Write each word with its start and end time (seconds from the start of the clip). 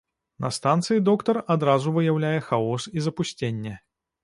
На 0.45 0.49
станцыі 0.55 1.03
доктар 1.09 1.39
адразу 1.57 1.95
выяўляе 1.99 2.33
хаос 2.49 2.89
і 2.97 3.07
запусценне. 3.11 3.79